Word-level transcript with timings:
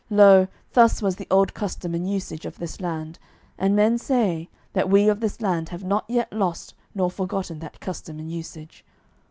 Lo, 0.09 0.47
thus 0.73 0.99
was 0.99 1.17
the 1.17 1.27
old 1.29 1.53
custom 1.53 1.93
and 1.93 2.09
usage 2.09 2.47
of 2.47 2.57
this 2.57 2.81
land, 2.81 3.19
and 3.55 3.75
men 3.75 3.99
say, 3.99 4.49
that 4.73 4.89
we 4.89 5.07
of 5.07 5.19
this 5.19 5.39
land 5.41 5.69
have 5.69 5.83
not 5.83 6.05
yet 6.07 6.33
lost 6.33 6.73
nor 6.95 7.11
forgotten 7.11 7.59
that 7.59 7.79
custom 7.79 8.17
and 8.17 8.31
usage. 8.31 8.83